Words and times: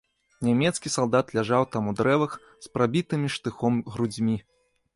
Нямецкі 0.45 0.91
салдат 0.93 1.33
ляжаў 1.39 1.67
там 1.75 1.91
у 1.93 1.93
дрэвах 2.01 2.31
з 2.65 2.73
прабітымі 2.77 3.27
штыхом 3.37 3.73
грудзьмі. 3.95 4.37